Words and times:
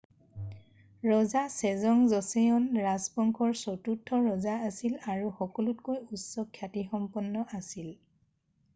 ৰজা 1.09 1.43
Sejong 1.55 2.01
Joseon 2.13 2.65
ৰাজবংশৰ 2.87 3.53
চতুৰ্থ 3.61 4.21
ৰজা 4.31 4.57
আছিল 4.71 4.99
আৰু 5.17 5.31
সকলোতকৈ 5.45 6.03
উচ্চ 6.19 6.49
খ্যাতিসম্পন্ন 6.59 7.49
আছিল 7.63 7.97